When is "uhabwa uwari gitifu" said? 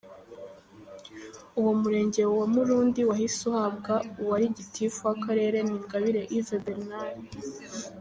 3.51-4.99